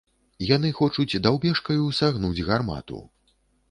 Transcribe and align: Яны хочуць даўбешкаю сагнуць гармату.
Яны 0.55 0.71
хочуць 0.79 1.21
даўбешкаю 1.27 1.95
сагнуць 2.01 2.45
гармату. 2.53 3.09